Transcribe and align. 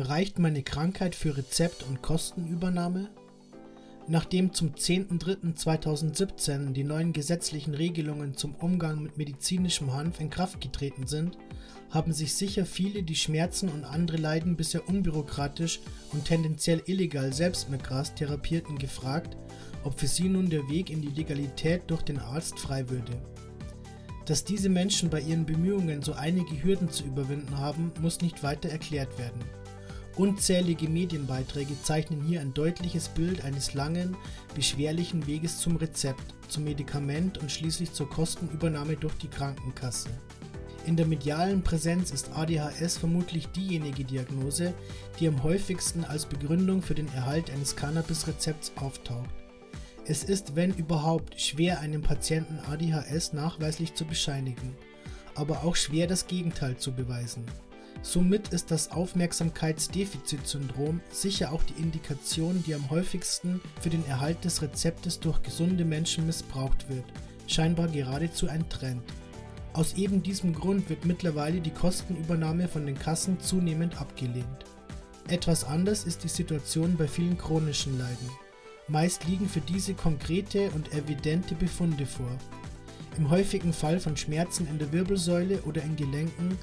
Reicht 0.00 0.38
meine 0.38 0.62
Krankheit 0.62 1.16
für 1.16 1.36
Rezept- 1.36 1.82
und 1.82 2.02
Kostenübernahme? 2.02 3.10
Nachdem 4.06 4.54
zum 4.54 4.74
10.03.2017 4.74 6.70
die 6.72 6.84
neuen 6.84 7.12
gesetzlichen 7.12 7.74
Regelungen 7.74 8.36
zum 8.36 8.54
Umgang 8.54 9.02
mit 9.02 9.18
medizinischem 9.18 9.92
Hanf 9.92 10.20
in 10.20 10.30
Kraft 10.30 10.60
getreten 10.60 11.08
sind, 11.08 11.36
haben 11.90 12.12
sich 12.12 12.34
sicher 12.34 12.64
viele, 12.64 13.02
die 13.02 13.16
Schmerzen 13.16 13.70
und 13.70 13.82
andere 13.82 14.18
Leiden 14.18 14.54
bisher 14.54 14.88
unbürokratisch 14.88 15.80
und 16.12 16.26
tendenziell 16.26 16.80
illegal 16.86 17.32
selbst 17.32 17.68
mit 17.68 17.82
Gras 17.82 18.14
therapierten, 18.14 18.78
gefragt, 18.78 19.36
ob 19.82 19.98
für 19.98 20.06
sie 20.06 20.28
nun 20.28 20.48
der 20.48 20.68
Weg 20.68 20.90
in 20.90 21.02
die 21.02 21.08
Legalität 21.08 21.82
durch 21.88 22.02
den 22.02 22.20
Arzt 22.20 22.56
frei 22.60 22.88
würde. 22.88 23.20
Dass 24.26 24.44
diese 24.44 24.68
Menschen 24.68 25.10
bei 25.10 25.20
ihren 25.20 25.44
Bemühungen 25.44 26.02
so 26.02 26.12
einige 26.12 26.62
Hürden 26.62 26.88
zu 26.88 27.02
überwinden 27.02 27.58
haben, 27.58 27.90
muss 28.00 28.20
nicht 28.20 28.44
weiter 28.44 28.68
erklärt 28.68 29.18
werden. 29.18 29.40
Unzählige 30.18 30.88
Medienbeiträge 30.88 31.80
zeichnen 31.80 32.20
hier 32.20 32.40
ein 32.40 32.52
deutliches 32.52 33.08
Bild 33.08 33.44
eines 33.44 33.74
langen, 33.74 34.16
beschwerlichen 34.52 35.28
Weges 35.28 35.58
zum 35.58 35.76
Rezept, 35.76 36.34
zum 36.48 36.64
Medikament 36.64 37.38
und 37.38 37.52
schließlich 37.52 37.92
zur 37.92 38.10
Kostenübernahme 38.10 38.96
durch 38.96 39.14
die 39.14 39.28
Krankenkasse. 39.28 40.08
In 40.86 40.96
der 40.96 41.06
medialen 41.06 41.62
Präsenz 41.62 42.10
ist 42.10 42.32
ADHS 42.34 42.98
vermutlich 42.98 43.46
diejenige 43.48 44.02
Diagnose, 44.02 44.74
die 45.20 45.28
am 45.28 45.40
häufigsten 45.44 46.02
als 46.04 46.26
Begründung 46.26 46.82
für 46.82 46.96
den 46.96 47.08
Erhalt 47.14 47.48
eines 47.50 47.76
Cannabis-Rezepts 47.76 48.72
auftaucht. 48.74 49.30
Es 50.04 50.24
ist, 50.24 50.56
wenn 50.56 50.74
überhaupt, 50.74 51.40
schwer 51.40 51.78
einem 51.78 52.02
Patienten 52.02 52.58
ADHS 52.68 53.34
nachweislich 53.34 53.94
zu 53.94 54.04
bescheinigen, 54.04 54.74
aber 55.36 55.62
auch 55.62 55.76
schwer 55.76 56.08
das 56.08 56.26
Gegenteil 56.26 56.76
zu 56.76 56.90
beweisen. 56.90 57.44
Somit 58.02 58.48
ist 58.48 58.70
das 58.70 58.90
Aufmerksamkeitsdefizitsyndrom 58.90 61.00
sicher 61.10 61.52
auch 61.52 61.62
die 61.64 61.80
Indikation, 61.80 62.62
die 62.66 62.74
am 62.74 62.90
häufigsten 62.90 63.60
für 63.80 63.90
den 63.90 64.06
Erhalt 64.06 64.44
des 64.44 64.62
Rezeptes 64.62 65.20
durch 65.20 65.42
gesunde 65.42 65.84
Menschen 65.84 66.26
missbraucht 66.26 66.88
wird, 66.88 67.04
scheinbar 67.46 67.88
geradezu 67.88 68.48
ein 68.48 68.68
Trend. 68.68 69.02
Aus 69.72 69.94
eben 69.94 70.22
diesem 70.22 70.54
Grund 70.54 70.88
wird 70.88 71.04
mittlerweile 71.04 71.60
die 71.60 71.70
Kostenübernahme 71.70 72.68
von 72.68 72.86
den 72.86 72.98
Kassen 72.98 73.38
zunehmend 73.40 74.00
abgelehnt. 74.00 74.64
Etwas 75.28 75.64
anders 75.64 76.04
ist 76.04 76.24
die 76.24 76.28
Situation 76.28 76.96
bei 76.96 77.06
vielen 77.06 77.36
chronischen 77.36 77.98
Leiden. 77.98 78.30
Meist 78.88 79.26
liegen 79.26 79.48
für 79.48 79.60
diese 79.60 79.92
konkrete 79.92 80.70
und 80.70 80.94
evidente 80.94 81.54
Befunde 81.54 82.06
vor. 82.06 82.30
Im 83.18 83.28
häufigen 83.28 83.72
Fall 83.72 84.00
von 84.00 84.16
Schmerzen 84.16 84.66
in 84.68 84.78
der 84.78 84.92
Wirbelsäule 84.92 85.60
oder 85.62 85.82
in 85.82 85.96
Gelenken 85.96 86.56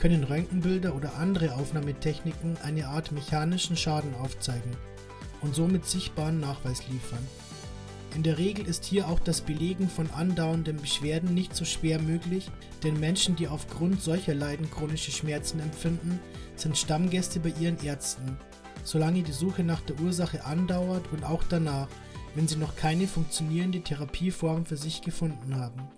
können 0.00 0.24
Röntgenbilder 0.24 0.94
oder 0.94 1.16
andere 1.16 1.54
Aufnahmetechniken 1.54 2.56
eine 2.62 2.88
Art 2.88 3.12
mechanischen 3.12 3.76
Schaden 3.76 4.14
aufzeigen 4.16 4.76
und 5.40 5.54
somit 5.54 5.86
sichtbaren 5.86 6.40
Nachweis 6.40 6.86
liefern. 6.88 7.26
In 8.14 8.22
der 8.22 8.38
Regel 8.38 8.66
ist 8.66 8.84
hier 8.84 9.08
auch 9.08 9.20
das 9.20 9.42
Belegen 9.42 9.88
von 9.88 10.10
andauernden 10.10 10.78
Beschwerden 10.78 11.34
nicht 11.34 11.54
so 11.54 11.64
schwer 11.64 12.00
möglich, 12.00 12.50
denn 12.82 12.98
Menschen, 12.98 13.36
die 13.36 13.48
aufgrund 13.48 14.02
solcher 14.02 14.34
Leiden 14.34 14.70
chronische 14.70 15.12
Schmerzen 15.12 15.60
empfinden, 15.60 16.18
sind 16.56 16.78
Stammgäste 16.78 17.38
bei 17.38 17.52
ihren 17.60 17.78
Ärzten, 17.84 18.38
solange 18.82 19.22
die 19.22 19.32
Suche 19.32 19.62
nach 19.62 19.82
der 19.82 20.00
Ursache 20.00 20.44
andauert 20.44 21.04
und 21.12 21.24
auch 21.24 21.44
danach, 21.48 21.88
wenn 22.34 22.48
sie 22.48 22.56
noch 22.56 22.76
keine 22.76 23.06
funktionierende 23.06 23.82
Therapieform 23.82 24.64
für 24.64 24.76
sich 24.76 25.02
gefunden 25.02 25.56
haben. 25.56 25.97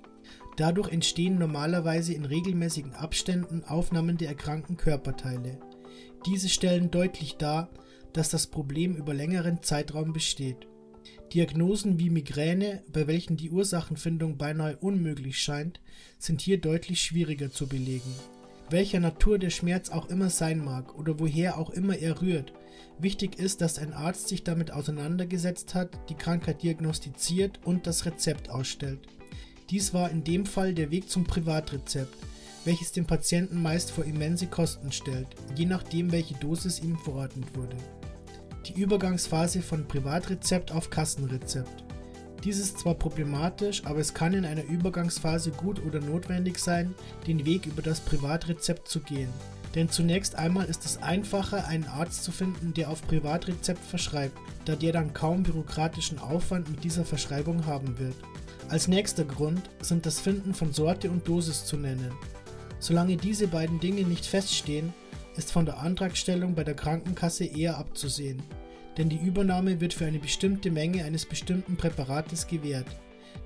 Dadurch 0.61 0.92
entstehen 0.92 1.39
normalerweise 1.39 2.12
in 2.12 2.27
regelmäßigen 2.27 2.92
Abständen 2.92 3.64
Aufnahmen 3.64 4.19
der 4.19 4.28
erkrankten 4.28 4.77
Körperteile. 4.77 5.58
Diese 6.27 6.50
stellen 6.50 6.91
deutlich 6.91 7.39
dar, 7.39 7.70
dass 8.12 8.28
das 8.28 8.47
Problem 8.47 8.94
über 8.94 9.14
längeren 9.14 9.62
Zeitraum 9.62 10.12
besteht. 10.12 10.69
Diagnosen 11.33 11.98
wie 11.98 12.11
Migräne, 12.11 12.83
bei 12.92 13.06
welchen 13.06 13.39
die 13.39 13.48
Ursachenfindung 13.48 14.36
beinahe 14.36 14.77
unmöglich 14.77 15.39
scheint, 15.39 15.80
sind 16.18 16.42
hier 16.42 16.61
deutlich 16.61 17.01
schwieriger 17.01 17.51
zu 17.51 17.67
belegen. 17.67 18.12
Welcher 18.68 19.01
Natur 19.01 19.39
der 19.39 19.48
Schmerz 19.48 19.89
auch 19.89 20.11
immer 20.11 20.29
sein 20.29 20.62
mag 20.62 20.95
oder 20.95 21.18
woher 21.18 21.56
auch 21.56 21.70
immer 21.70 21.96
er 21.96 22.20
rührt, 22.20 22.52
wichtig 22.98 23.39
ist, 23.39 23.62
dass 23.62 23.79
ein 23.79 23.95
Arzt 23.95 24.29
sich 24.29 24.45
damit 24.45 24.73
auseinandergesetzt 24.73 25.74
hat, 25.74 26.11
die 26.11 26.17
Krankheit 26.17 26.62
diagnostiziert 26.62 27.61
und 27.64 27.86
das 27.86 28.05
Rezept 28.05 28.51
ausstellt. 28.51 29.08
Dies 29.70 29.95
war 29.95 30.11
in 30.11 30.25
dem 30.25 30.47
Fall 30.47 30.75
der 30.75 30.91
Weg 30.91 31.08
zum 31.08 31.25
Privatrezept, 31.25 32.17
welches 32.64 32.91
den 32.91 33.07
Patienten 33.07 33.63
meist 33.63 33.92
vor 33.92 34.05
immense 34.05 34.48
Kosten 34.48 34.91
stellt, 34.91 35.29
je 35.55 35.64
nachdem 35.64 36.11
welche 36.11 36.35
Dosis 36.35 36.81
ihm 36.81 36.98
verordnet 36.98 37.57
wurde. 37.57 37.77
Die 38.67 38.80
Übergangsphase 38.80 39.63
von 39.63 39.86
Privatrezept 39.86 40.73
auf 40.73 40.91
Kassenrezept. 40.91 41.85
Dies 42.42 42.59
ist 42.59 42.80
zwar 42.80 42.95
problematisch, 42.95 43.85
aber 43.85 44.01
es 44.01 44.13
kann 44.13 44.35
in 44.35 44.45
einer 44.45 44.64
Übergangsphase 44.64 45.53
gut 45.53 45.80
oder 45.85 46.01
notwendig 46.01 46.59
sein, 46.59 46.92
den 47.29 47.47
Weg 47.47 47.67
über 47.67 47.83
das 47.83 48.01
Privatrezept 48.01 48.89
zu 48.89 48.98
gehen. 48.98 49.29
Denn 49.77 49.89
zunächst 49.89 50.35
einmal 50.35 50.67
ist 50.67 50.85
es 50.85 51.01
einfacher, 51.01 51.69
einen 51.69 51.85
Arzt 51.85 52.25
zu 52.25 52.33
finden, 52.33 52.75
der 52.75 52.91
auf 52.91 53.07
Privatrezept 53.07 53.85
verschreibt, 53.85 54.36
da 54.64 54.75
der 54.75 54.92
dann 54.92 55.13
kaum 55.13 55.45
bürokratischen 55.45 56.19
Aufwand 56.19 56.69
mit 56.69 56.83
dieser 56.83 57.05
Verschreibung 57.05 57.67
haben 57.67 58.01
wird. 58.01 58.17
Als 58.70 58.86
nächster 58.86 59.25
Grund 59.25 59.69
sind 59.81 60.07
das 60.07 60.20
Finden 60.20 60.55
von 60.55 60.73
Sorte 60.73 61.11
und 61.11 61.27
Dosis 61.27 61.64
zu 61.64 61.77
nennen. 61.77 62.13
Solange 62.79 63.17
diese 63.17 63.48
beiden 63.48 63.81
Dinge 63.81 64.03
nicht 64.03 64.25
feststehen, 64.25 64.95
ist 65.36 65.51
von 65.51 65.67
der 65.67 65.79
Antragstellung 65.79 66.55
bei 66.55 66.63
der 66.63 66.75
Krankenkasse 66.75 67.45
eher 67.47 67.79
abzusehen, 67.79 68.41
denn 68.97 69.09
die 69.09 69.19
Übernahme 69.19 69.80
wird 69.80 69.92
für 69.92 70.07
eine 70.07 70.20
bestimmte 70.20 70.70
Menge 70.70 71.05
eines 71.05 71.27
bestimmten 71.27 71.77
Präparates 71.77 72.47
gewährt. 72.47 72.86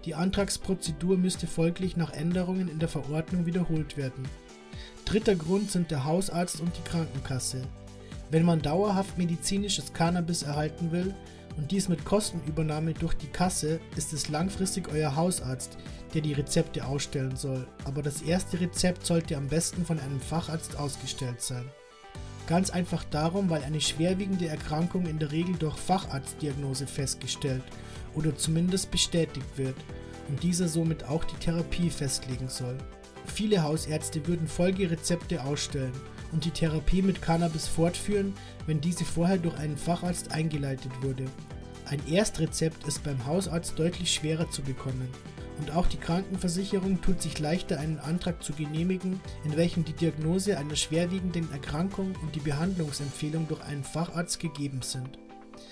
Die 0.04 0.14
Antragsprozedur 0.14 1.16
müsste 1.16 1.46
folglich 1.46 1.96
nach 1.96 2.12
Änderungen 2.12 2.68
in 2.68 2.78
der 2.78 2.88
Verordnung 2.88 3.46
wiederholt 3.46 3.96
werden. 3.96 4.28
Dritter 5.06 5.36
Grund 5.36 5.70
sind 5.70 5.90
der 5.90 6.04
Hausarzt 6.04 6.60
und 6.60 6.76
die 6.76 6.86
Krankenkasse. 6.90 7.62
Wenn 8.30 8.44
man 8.44 8.60
dauerhaft 8.60 9.16
medizinisches 9.16 9.94
Cannabis 9.94 10.42
erhalten 10.42 10.92
will, 10.92 11.14
und 11.56 11.70
dies 11.70 11.88
mit 11.88 12.04
Kostenübernahme 12.04 12.94
durch 12.94 13.14
die 13.14 13.28
Kasse, 13.28 13.80
ist 13.96 14.12
es 14.12 14.28
langfristig 14.28 14.88
euer 14.88 15.14
Hausarzt, 15.14 15.76
der 16.14 16.20
die 16.20 16.32
Rezepte 16.32 16.86
ausstellen 16.86 17.36
soll, 17.36 17.66
aber 17.84 18.02
das 18.02 18.22
erste 18.22 18.60
Rezept 18.60 19.04
sollte 19.04 19.36
am 19.36 19.48
besten 19.48 19.84
von 19.84 19.98
einem 19.98 20.20
Facharzt 20.20 20.78
ausgestellt 20.78 21.40
sein. 21.40 21.64
Ganz 22.46 22.70
einfach 22.70 23.04
darum, 23.04 23.48
weil 23.48 23.62
eine 23.62 23.80
schwerwiegende 23.80 24.48
Erkrankung 24.48 25.06
in 25.06 25.18
der 25.18 25.32
Regel 25.32 25.56
durch 25.56 25.76
Facharztdiagnose 25.76 26.86
festgestellt 26.86 27.64
oder 28.14 28.36
zumindest 28.36 28.90
bestätigt 28.90 29.56
wird 29.56 29.76
und 30.28 30.42
dieser 30.42 30.68
somit 30.68 31.04
auch 31.04 31.24
die 31.24 31.36
Therapie 31.36 31.90
festlegen 31.90 32.48
soll. 32.48 32.76
Viele 33.26 33.62
Hausärzte 33.62 34.26
würden 34.26 34.46
Folgerezepte 34.46 35.42
ausstellen 35.42 35.92
und 36.34 36.44
die 36.44 36.50
Therapie 36.50 37.00
mit 37.00 37.22
Cannabis 37.22 37.66
fortführen, 37.68 38.34
wenn 38.66 38.80
diese 38.80 39.04
vorher 39.04 39.38
durch 39.38 39.56
einen 39.56 39.78
Facharzt 39.78 40.32
eingeleitet 40.32 40.90
wurde. 41.00 41.24
Ein 41.86 42.00
Erstrezept 42.08 42.86
ist 42.86 43.04
beim 43.04 43.24
Hausarzt 43.24 43.78
deutlich 43.78 44.12
schwerer 44.12 44.50
zu 44.50 44.62
bekommen. 44.62 45.08
Und 45.58 45.70
auch 45.70 45.86
die 45.86 45.98
Krankenversicherung 45.98 47.00
tut 47.00 47.22
sich 47.22 47.38
leichter, 47.38 47.78
einen 47.78 48.00
Antrag 48.00 48.42
zu 48.42 48.52
genehmigen, 48.52 49.20
in 49.44 49.56
welchem 49.56 49.84
die 49.84 49.92
Diagnose 49.92 50.58
einer 50.58 50.74
schwerwiegenden 50.74 51.50
Erkrankung 51.52 52.14
und 52.22 52.34
die 52.34 52.40
Behandlungsempfehlung 52.40 53.46
durch 53.46 53.62
einen 53.62 53.84
Facharzt 53.84 54.40
gegeben 54.40 54.82
sind. 54.82 55.18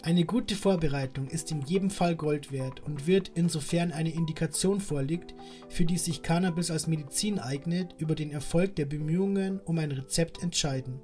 Eine 0.02 0.24
gute 0.24 0.56
Vorbereitung 0.56 1.28
ist 1.28 1.52
in 1.52 1.62
jedem 1.62 1.90
Fall 1.90 2.16
Gold 2.16 2.50
wert 2.50 2.80
und 2.80 3.06
wird, 3.06 3.30
insofern 3.34 3.92
eine 3.92 4.12
Indikation 4.12 4.80
vorliegt, 4.80 5.34
für 5.68 5.84
die 5.84 5.98
sich 5.98 6.22
Cannabis 6.22 6.70
als 6.70 6.86
Medizin 6.86 7.38
eignet, 7.38 7.94
über 7.98 8.14
den 8.14 8.32
Erfolg 8.32 8.74
der 8.76 8.86
Bemühungen 8.86 9.60
um 9.60 9.78
ein 9.78 9.92
Rezept 9.92 10.42
entscheiden. 10.42 11.00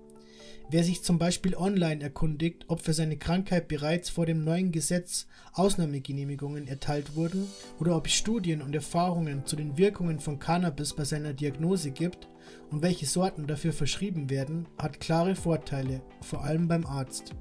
Wer 0.71 0.85
sich 0.85 1.03
zum 1.03 1.19
Beispiel 1.19 1.57
online 1.57 2.03
erkundigt, 2.03 2.67
ob 2.69 2.83
für 2.83 2.93
seine 2.93 3.17
Krankheit 3.17 3.69
bereits 3.69 4.11
vor 4.11 4.27
dem 4.27 4.45
neuen 4.45 4.71
Gesetz 4.71 5.27
Ausnahmegenehmigungen 5.55 6.69
erteilt 6.69 7.17
wurden 7.17 7.47
oder 7.81 7.97
ob 7.97 8.07
es 8.07 8.13
Studien 8.13 8.61
und 8.61 8.75
Erfahrungen 8.75 9.47
zu 9.47 9.57
den 9.57 9.79
Wirkungen 9.79 10.21
von 10.21 10.39
Cannabis 10.39 10.93
bei 10.93 11.05
seiner 11.05 11.33
Diagnose 11.33 11.91
gibt 11.91 12.29
und 12.71 12.83
welche 12.83 13.07
Sorten 13.07 13.47
dafür 13.47 13.73
verschrieben 13.73 14.29
werden, 14.29 14.67
hat 14.77 15.01
klare 15.01 15.37
Vorteile, 15.37 16.03
vor 16.21 16.45
allem 16.45 16.69
beim 16.69 16.85
Arzt. 16.85 17.35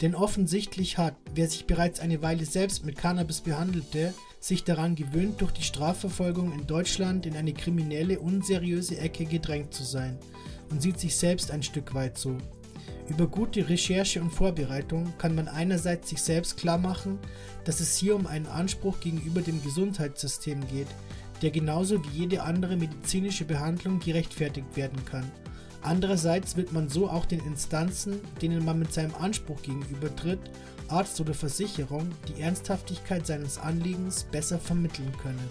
Denn 0.00 0.14
offensichtlich 0.14 0.96
hat, 0.96 1.14
wer 1.34 1.48
sich 1.48 1.66
bereits 1.66 2.00
eine 2.00 2.22
Weile 2.22 2.46
selbst 2.46 2.86
mit 2.86 2.96
Cannabis 2.96 3.42
behandelte, 3.42 4.14
sich 4.40 4.64
daran 4.64 4.94
gewöhnt, 4.94 5.40
durch 5.40 5.52
die 5.52 5.62
Strafverfolgung 5.62 6.52
in 6.52 6.66
Deutschland 6.66 7.26
in 7.26 7.36
eine 7.36 7.52
kriminelle, 7.52 8.18
unseriöse 8.18 8.96
Ecke 8.96 9.26
gedrängt 9.26 9.74
zu 9.74 9.84
sein 9.84 10.18
und 10.70 10.80
sieht 10.80 10.98
sich 10.98 11.16
selbst 11.16 11.50
ein 11.50 11.62
Stück 11.62 11.94
weit 11.94 12.16
so. 12.16 12.36
Über 13.08 13.26
gute 13.26 13.68
Recherche 13.68 14.22
und 14.22 14.30
Vorbereitung 14.30 15.12
kann 15.18 15.34
man 15.34 15.48
einerseits 15.48 16.08
sich 16.08 16.22
selbst 16.22 16.56
klar 16.56 16.78
machen, 16.78 17.18
dass 17.64 17.80
es 17.80 17.96
hier 17.96 18.14
um 18.14 18.26
einen 18.26 18.46
Anspruch 18.46 19.00
gegenüber 19.00 19.42
dem 19.42 19.62
Gesundheitssystem 19.62 20.60
geht, 20.68 20.86
der 21.42 21.50
genauso 21.50 22.02
wie 22.04 22.20
jede 22.20 22.42
andere 22.42 22.76
medizinische 22.76 23.44
Behandlung 23.44 23.98
gerechtfertigt 23.98 24.76
werden 24.76 25.04
kann 25.04 25.30
Andererseits 25.82 26.56
wird 26.56 26.72
man 26.72 26.88
so 26.88 27.08
auch 27.08 27.24
den 27.24 27.40
Instanzen, 27.40 28.20
denen 28.42 28.64
man 28.64 28.78
mit 28.78 28.92
seinem 28.92 29.14
Anspruch 29.14 29.62
gegenübertritt, 29.62 30.40
Arzt 30.88 31.20
oder 31.20 31.34
Versicherung, 31.34 32.10
die 32.28 32.40
Ernsthaftigkeit 32.40 33.26
seines 33.26 33.58
Anliegens 33.58 34.24
besser 34.24 34.58
vermitteln 34.58 35.12
können. 35.22 35.48